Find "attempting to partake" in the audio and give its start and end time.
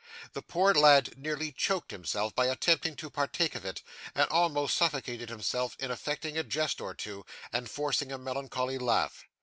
2.47-3.53